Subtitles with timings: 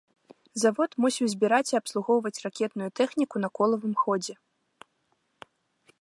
[0.61, 4.39] Завод мусіў збіраць і абслугоўваць ракетную тэхніку на колавым ходзе.